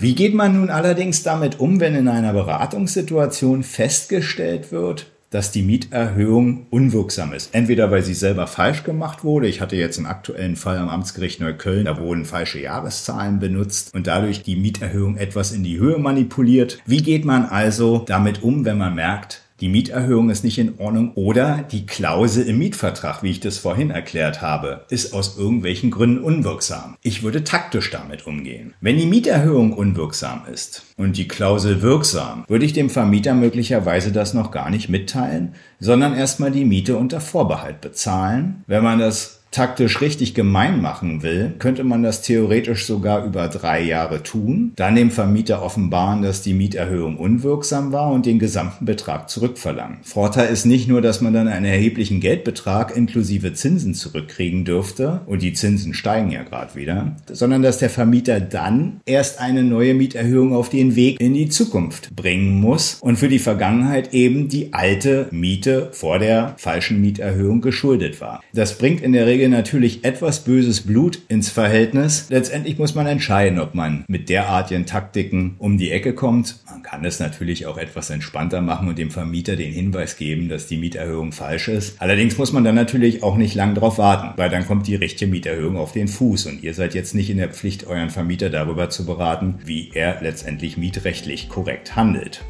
Wie 0.00 0.14
geht 0.14 0.32
man 0.32 0.60
nun 0.60 0.70
allerdings 0.70 1.24
damit 1.24 1.58
um, 1.58 1.80
wenn 1.80 1.96
in 1.96 2.06
einer 2.06 2.32
Beratungssituation 2.32 3.64
festgestellt 3.64 4.70
wird, 4.70 5.06
dass 5.30 5.50
die 5.50 5.62
Mieterhöhung 5.62 6.66
unwirksam 6.70 7.32
ist. 7.32 7.52
Entweder 7.52 7.90
weil 7.90 8.04
sie 8.04 8.14
selber 8.14 8.46
falsch 8.46 8.84
gemacht 8.84 9.24
wurde. 9.24 9.48
Ich 9.48 9.60
hatte 9.60 9.74
jetzt 9.74 9.98
einen 9.98 10.06
aktuellen 10.06 10.54
Fall 10.54 10.78
am 10.78 10.88
Amtsgericht 10.88 11.40
Neukölln, 11.40 11.86
da 11.86 11.98
wurden 11.98 12.24
falsche 12.24 12.60
Jahreszahlen 12.60 13.40
benutzt 13.40 13.92
und 13.92 14.06
dadurch 14.06 14.44
die 14.44 14.56
Mieterhöhung 14.56 15.16
etwas 15.16 15.50
in 15.50 15.64
die 15.64 15.78
Höhe 15.78 15.98
manipuliert. 15.98 16.78
Wie 16.86 17.02
geht 17.02 17.24
man 17.24 17.44
also 17.44 18.04
damit 18.06 18.42
um, 18.42 18.64
wenn 18.64 18.78
man 18.78 18.94
merkt, 18.94 19.42
die 19.60 19.68
Mieterhöhung 19.68 20.30
ist 20.30 20.44
nicht 20.44 20.58
in 20.58 20.78
Ordnung 20.78 21.12
oder 21.14 21.64
die 21.70 21.84
Klausel 21.84 22.46
im 22.46 22.58
Mietvertrag, 22.58 23.24
wie 23.24 23.30
ich 23.30 23.40
das 23.40 23.58
vorhin 23.58 23.90
erklärt 23.90 24.40
habe, 24.40 24.84
ist 24.88 25.12
aus 25.12 25.36
irgendwelchen 25.36 25.90
Gründen 25.90 26.22
unwirksam. 26.22 26.96
Ich 27.02 27.24
würde 27.24 27.42
taktisch 27.42 27.90
damit 27.90 28.26
umgehen. 28.26 28.74
Wenn 28.80 28.98
die 28.98 29.06
Mieterhöhung 29.06 29.72
unwirksam 29.72 30.42
ist 30.52 30.84
und 30.96 31.16
die 31.16 31.26
Klausel 31.26 31.82
wirksam, 31.82 32.44
würde 32.46 32.64
ich 32.64 32.72
dem 32.72 32.88
Vermieter 32.88 33.34
möglicherweise 33.34 34.12
das 34.12 34.32
noch 34.32 34.52
gar 34.52 34.70
nicht 34.70 34.88
mitteilen, 34.88 35.54
sondern 35.80 36.14
erstmal 36.14 36.52
die 36.52 36.64
Miete 36.64 36.96
unter 36.96 37.20
Vorbehalt 37.20 37.80
bezahlen. 37.80 38.62
Wenn 38.68 38.84
man 38.84 39.00
das 39.00 39.37
taktisch 39.50 40.00
richtig 40.00 40.34
gemein 40.34 40.80
machen 40.82 41.22
will, 41.22 41.54
könnte 41.58 41.84
man 41.84 42.02
das 42.02 42.22
theoretisch 42.22 42.86
sogar 42.86 43.24
über 43.24 43.48
drei 43.48 43.82
Jahre 43.82 44.22
tun, 44.22 44.72
dann 44.76 44.94
dem 44.94 45.10
Vermieter 45.10 45.62
offenbaren, 45.62 46.22
dass 46.22 46.42
die 46.42 46.54
Mieterhöhung 46.54 47.16
unwirksam 47.16 47.92
war 47.92 48.12
und 48.12 48.26
den 48.26 48.38
gesamten 48.38 48.84
Betrag 48.84 49.30
zurückverlangen. 49.30 49.98
Vorteil 50.02 50.52
ist 50.52 50.66
nicht 50.66 50.88
nur, 50.88 51.00
dass 51.00 51.20
man 51.20 51.32
dann 51.32 51.48
einen 51.48 51.64
erheblichen 51.64 52.20
Geldbetrag 52.20 52.94
inklusive 52.96 53.54
Zinsen 53.54 53.94
zurückkriegen 53.94 54.64
dürfte, 54.64 55.22
und 55.26 55.42
die 55.42 55.52
Zinsen 55.52 55.94
steigen 55.94 56.30
ja 56.30 56.42
gerade 56.42 56.74
wieder, 56.74 57.16
sondern 57.30 57.62
dass 57.62 57.78
der 57.78 57.90
Vermieter 57.90 58.40
dann 58.40 59.00
erst 59.06 59.40
eine 59.40 59.62
neue 59.62 59.94
Mieterhöhung 59.94 60.54
auf 60.54 60.68
den 60.68 60.96
Weg 60.96 61.20
in 61.20 61.34
die 61.34 61.48
Zukunft 61.48 62.14
bringen 62.14 62.60
muss 62.60 62.98
und 63.00 63.16
für 63.16 63.28
die 63.28 63.38
Vergangenheit 63.38 64.12
eben 64.12 64.48
die 64.48 64.72
alte 64.72 65.28
Miete 65.30 65.88
vor 65.92 66.18
der 66.18 66.54
falschen 66.58 67.00
Mieterhöhung 67.00 67.60
geschuldet 67.60 68.20
war. 68.20 68.42
Das 68.52 68.78
bringt 68.78 69.00
in 69.00 69.12
der 69.12 69.26
Regel 69.26 69.37
Regel 69.38 69.50
natürlich 69.50 70.04
etwas 70.04 70.42
böses 70.42 70.80
Blut 70.80 71.20
ins 71.28 71.48
Verhältnis. 71.48 72.26
Letztendlich 72.28 72.76
muss 72.76 72.96
man 72.96 73.06
entscheiden, 73.06 73.60
ob 73.60 73.72
man 73.72 74.04
mit 74.08 74.28
derartigen 74.28 74.84
Taktiken 74.84 75.54
um 75.58 75.78
die 75.78 75.92
Ecke 75.92 76.12
kommt. 76.12 76.56
Man 76.68 76.82
kann 76.82 77.04
es 77.04 77.20
natürlich 77.20 77.64
auch 77.66 77.78
etwas 77.78 78.10
entspannter 78.10 78.60
machen 78.60 78.88
und 78.88 78.98
dem 78.98 79.12
Vermieter 79.12 79.54
den 79.54 79.72
Hinweis 79.72 80.16
geben, 80.16 80.48
dass 80.48 80.66
die 80.66 80.76
Mieterhöhung 80.76 81.30
falsch 81.30 81.68
ist. 81.68 82.02
Allerdings 82.02 82.36
muss 82.36 82.52
man 82.52 82.64
dann 82.64 82.74
natürlich 82.74 83.22
auch 83.22 83.36
nicht 83.36 83.54
lang 83.54 83.76
drauf 83.76 83.96
warten, 83.96 84.36
weil 84.36 84.50
dann 84.50 84.66
kommt 84.66 84.88
die 84.88 84.96
richtige 84.96 85.30
Mieterhöhung 85.30 85.76
auf 85.76 85.92
den 85.92 86.08
Fuß 86.08 86.46
und 86.46 86.64
ihr 86.64 86.74
seid 86.74 86.96
jetzt 86.96 87.14
nicht 87.14 87.30
in 87.30 87.38
der 87.38 87.50
Pflicht, 87.50 87.86
euren 87.86 88.10
Vermieter 88.10 88.50
darüber 88.50 88.90
zu 88.90 89.06
beraten, 89.06 89.60
wie 89.64 89.92
er 89.94 90.18
letztendlich 90.20 90.76
mietrechtlich 90.76 91.48
korrekt 91.48 91.94
handelt. 91.94 92.42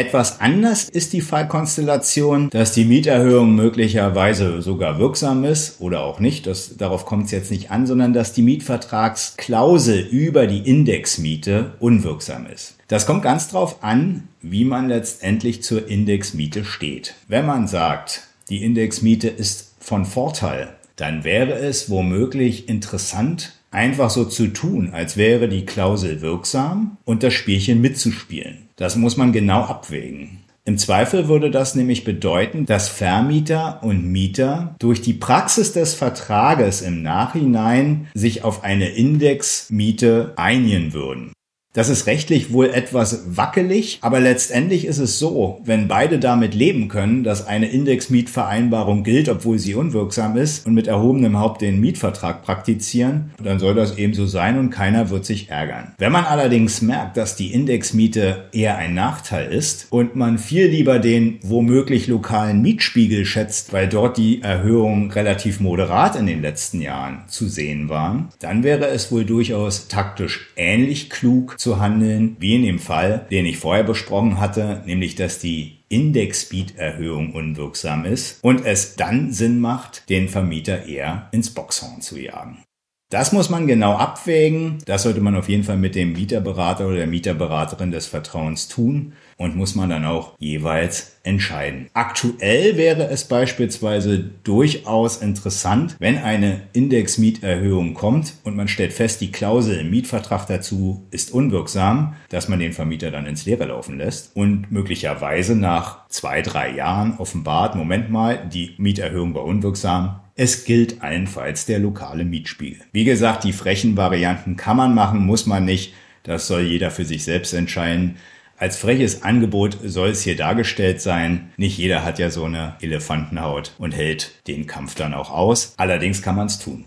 Etwas 0.00 0.40
anders 0.40 0.88
ist 0.88 1.12
die 1.12 1.20
Fallkonstellation, 1.20 2.48
dass 2.48 2.72
die 2.72 2.86
Mieterhöhung 2.86 3.54
möglicherweise 3.54 4.62
sogar 4.62 4.98
wirksam 4.98 5.44
ist 5.44 5.78
oder 5.78 6.00
auch 6.04 6.20
nicht. 6.20 6.46
Das, 6.46 6.78
darauf 6.78 7.04
kommt 7.04 7.26
es 7.26 7.32
jetzt 7.32 7.50
nicht 7.50 7.70
an, 7.70 7.86
sondern 7.86 8.14
dass 8.14 8.32
die 8.32 8.40
Mietvertragsklausel 8.40 10.00
über 10.00 10.46
die 10.46 10.66
Indexmiete 10.66 11.74
unwirksam 11.80 12.46
ist. 12.46 12.76
Das 12.88 13.04
kommt 13.04 13.22
ganz 13.22 13.48
drauf 13.48 13.84
an, 13.84 14.28
wie 14.40 14.64
man 14.64 14.88
letztendlich 14.88 15.62
zur 15.62 15.86
Indexmiete 15.86 16.64
steht. 16.64 17.14
Wenn 17.28 17.44
man 17.44 17.68
sagt, 17.68 18.22
die 18.48 18.64
Indexmiete 18.64 19.28
ist 19.28 19.74
von 19.80 20.06
Vorteil, 20.06 20.76
dann 20.96 21.24
wäre 21.24 21.58
es 21.58 21.90
womöglich 21.90 22.70
interessant, 22.70 23.59
einfach 23.70 24.10
so 24.10 24.24
zu 24.24 24.48
tun, 24.48 24.90
als 24.92 25.16
wäre 25.16 25.48
die 25.48 25.64
Klausel 25.64 26.20
wirksam 26.20 26.96
und 27.04 27.22
das 27.22 27.34
Spielchen 27.34 27.80
mitzuspielen. 27.80 28.68
Das 28.76 28.96
muss 28.96 29.16
man 29.16 29.32
genau 29.32 29.62
abwägen. 29.62 30.40
Im 30.64 30.76
Zweifel 30.78 31.26
würde 31.26 31.50
das 31.50 31.74
nämlich 31.74 32.04
bedeuten, 32.04 32.66
dass 32.66 32.88
Vermieter 32.88 33.82
und 33.82 34.04
Mieter 34.04 34.76
durch 34.78 35.00
die 35.00 35.14
Praxis 35.14 35.72
des 35.72 35.94
Vertrages 35.94 36.82
im 36.82 37.02
Nachhinein 37.02 38.08
sich 38.14 38.44
auf 38.44 38.62
eine 38.62 38.90
Indexmiete 38.90 40.34
einigen 40.36 40.92
würden. 40.92 41.32
Das 41.72 41.88
ist 41.88 42.08
rechtlich 42.08 42.52
wohl 42.52 42.70
etwas 42.70 43.36
wackelig, 43.36 43.98
aber 44.00 44.18
letztendlich 44.18 44.86
ist 44.86 44.98
es 44.98 45.20
so, 45.20 45.60
wenn 45.64 45.86
beide 45.86 46.18
damit 46.18 46.52
leben 46.52 46.88
können, 46.88 47.22
dass 47.22 47.46
eine 47.46 47.70
Indexmietvereinbarung 47.70 49.04
gilt, 49.04 49.28
obwohl 49.28 49.60
sie 49.60 49.76
unwirksam 49.76 50.36
ist 50.36 50.66
und 50.66 50.74
mit 50.74 50.88
erhobenem 50.88 51.38
Haupt 51.38 51.60
den 51.60 51.78
Mietvertrag 51.78 52.42
praktizieren, 52.42 53.30
dann 53.40 53.60
soll 53.60 53.76
das 53.76 53.96
eben 53.96 54.14
so 54.14 54.26
sein 54.26 54.58
und 54.58 54.70
keiner 54.70 55.10
wird 55.10 55.24
sich 55.24 55.48
ärgern. 55.50 55.92
Wenn 55.98 56.10
man 56.10 56.24
allerdings 56.24 56.82
merkt, 56.82 57.16
dass 57.16 57.36
die 57.36 57.52
Indexmiete 57.52 58.48
eher 58.50 58.76
ein 58.76 58.94
Nachteil 58.94 59.52
ist 59.52 59.86
und 59.90 60.16
man 60.16 60.38
viel 60.38 60.66
lieber 60.66 60.98
den 60.98 61.38
womöglich 61.42 62.08
lokalen 62.08 62.62
Mietspiegel 62.62 63.24
schätzt, 63.24 63.72
weil 63.72 63.88
dort 63.88 64.16
die 64.16 64.42
Erhöhungen 64.42 65.12
relativ 65.12 65.60
moderat 65.60 66.16
in 66.16 66.26
den 66.26 66.42
letzten 66.42 66.80
Jahren 66.80 67.20
zu 67.28 67.46
sehen 67.46 67.88
waren, 67.88 68.30
dann 68.40 68.64
wäre 68.64 68.88
es 68.88 69.12
wohl 69.12 69.24
durchaus 69.24 69.86
taktisch 69.86 70.48
ähnlich 70.56 71.10
klug, 71.10 71.59
zu 71.60 71.78
handeln, 71.78 72.36
wie 72.40 72.54
in 72.54 72.62
dem 72.62 72.78
Fall, 72.78 73.26
den 73.30 73.44
ich 73.44 73.58
vorher 73.58 73.84
besprochen 73.84 74.40
hatte, 74.40 74.82
nämlich 74.86 75.14
dass 75.14 75.38
die 75.38 75.80
Index-Speed-Erhöhung 75.90 77.34
unwirksam 77.34 78.06
ist 78.06 78.42
und 78.42 78.64
es 78.64 78.96
dann 78.96 79.30
Sinn 79.30 79.60
macht, 79.60 80.08
den 80.08 80.30
Vermieter 80.30 80.86
eher 80.86 81.28
ins 81.32 81.52
Boxhorn 81.52 82.00
zu 82.00 82.18
jagen. 82.18 82.64
Das 83.10 83.32
muss 83.32 83.50
man 83.50 83.66
genau 83.66 83.96
abwägen. 83.96 84.78
Das 84.86 85.02
sollte 85.02 85.20
man 85.20 85.34
auf 85.34 85.48
jeden 85.48 85.64
Fall 85.64 85.76
mit 85.76 85.96
dem 85.96 86.12
Mieterberater 86.12 86.86
oder 86.86 86.94
der 86.94 87.08
Mieterberaterin 87.08 87.90
des 87.90 88.06
Vertrauens 88.06 88.68
tun 88.68 89.14
und 89.36 89.56
muss 89.56 89.74
man 89.74 89.90
dann 89.90 90.04
auch 90.04 90.34
jeweils 90.38 91.16
entscheiden. 91.24 91.88
Aktuell 91.92 92.76
wäre 92.76 93.08
es 93.08 93.24
beispielsweise 93.24 94.18
durchaus 94.44 95.16
interessant, 95.16 95.96
wenn 95.98 96.18
eine 96.18 96.60
Indexmieterhöhung 96.72 97.94
kommt 97.94 98.34
und 98.44 98.54
man 98.54 98.68
stellt 98.68 98.92
fest, 98.92 99.20
die 99.20 99.32
Klausel 99.32 99.80
im 99.80 99.90
Mietvertrag 99.90 100.46
dazu 100.46 101.04
ist 101.10 101.32
unwirksam, 101.32 102.14
dass 102.28 102.48
man 102.48 102.60
den 102.60 102.72
Vermieter 102.72 103.10
dann 103.10 103.26
ins 103.26 103.44
Leere 103.44 103.64
laufen 103.64 103.98
lässt 103.98 104.36
und 104.36 104.70
möglicherweise 104.70 105.56
nach 105.56 106.08
zwei, 106.10 106.42
drei 106.42 106.70
Jahren 106.76 107.16
offenbart, 107.18 107.74
Moment 107.74 108.08
mal, 108.08 108.48
die 108.52 108.76
Mieterhöhung 108.78 109.34
war 109.34 109.44
unwirksam, 109.44 110.20
es 110.40 110.64
gilt 110.64 111.02
allenfalls 111.02 111.66
der 111.66 111.78
lokale 111.78 112.24
Mietspiegel. 112.24 112.80
Wie 112.92 113.04
gesagt, 113.04 113.44
die 113.44 113.52
frechen 113.52 113.98
Varianten 113.98 114.56
kann 114.56 114.78
man 114.78 114.94
machen, 114.94 115.20
muss 115.26 115.44
man 115.44 115.66
nicht. 115.66 115.92
Das 116.22 116.46
soll 116.46 116.62
jeder 116.62 116.90
für 116.90 117.04
sich 117.04 117.24
selbst 117.24 117.52
entscheiden. 117.52 118.16
Als 118.56 118.78
freches 118.78 119.22
Angebot 119.22 119.76
soll 119.84 120.08
es 120.08 120.22
hier 120.22 120.36
dargestellt 120.36 121.02
sein. 121.02 121.50
Nicht 121.58 121.76
jeder 121.76 122.06
hat 122.06 122.18
ja 122.18 122.30
so 122.30 122.44
eine 122.44 122.76
Elefantenhaut 122.80 123.74
und 123.76 123.94
hält 123.94 124.32
den 124.46 124.66
Kampf 124.66 124.94
dann 124.94 125.12
auch 125.12 125.30
aus. 125.30 125.74
Allerdings 125.76 126.22
kann 126.22 126.36
man 126.36 126.46
es 126.46 126.58
tun. 126.58 126.86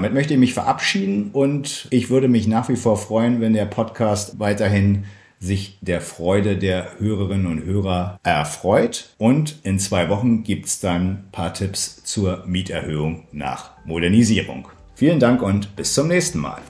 Damit 0.00 0.14
möchte 0.14 0.32
ich 0.32 0.40
mich 0.40 0.54
verabschieden 0.54 1.28
und 1.34 1.86
ich 1.90 2.08
würde 2.08 2.26
mich 2.26 2.46
nach 2.46 2.70
wie 2.70 2.76
vor 2.76 2.96
freuen, 2.96 3.42
wenn 3.42 3.52
der 3.52 3.66
Podcast 3.66 4.38
weiterhin 4.40 5.04
sich 5.38 5.76
der 5.82 6.00
Freude 6.00 6.56
der 6.56 6.98
Hörerinnen 6.98 7.46
und 7.46 7.64
Hörer 7.66 8.18
erfreut. 8.22 9.10
Und 9.18 9.58
in 9.62 9.78
zwei 9.78 10.08
Wochen 10.08 10.42
gibt's 10.42 10.80
dann 10.80 11.02
ein 11.02 11.24
paar 11.32 11.52
Tipps 11.52 12.02
zur 12.02 12.44
Mieterhöhung 12.46 13.24
nach 13.32 13.72
Modernisierung. 13.84 14.68
Vielen 14.94 15.20
Dank 15.20 15.42
und 15.42 15.76
bis 15.76 15.92
zum 15.92 16.08
nächsten 16.08 16.38
Mal. 16.38 16.62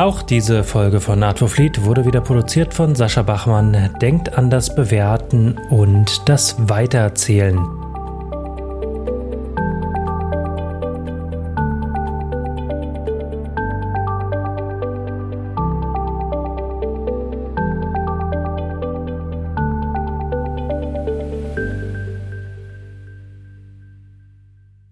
Auch 0.00 0.22
diese 0.22 0.64
Folge 0.64 0.98
von 0.98 1.18
Naturfleet 1.18 1.84
wurde 1.84 2.06
wieder 2.06 2.22
produziert 2.22 2.72
von 2.72 2.94
Sascha 2.94 3.20
Bachmann. 3.20 3.90
Denkt 4.00 4.32
an 4.32 4.48
das 4.48 4.74
Bewerten 4.74 5.58
und 5.68 6.26
das 6.26 6.56
Weitererzählen. 6.58 7.79